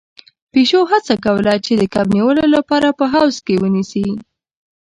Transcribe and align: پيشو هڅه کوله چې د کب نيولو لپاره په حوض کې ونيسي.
پيشو 0.51 0.81
هڅه 0.91 1.13
کوله 1.25 1.53
چې 1.65 1.71
د 1.75 1.83
کب 1.93 2.07
نيولو 2.15 2.43
لپاره 2.55 2.87
په 2.99 3.05
حوض 3.13 3.35
کې 3.45 3.55
ونيسي. 3.61 4.07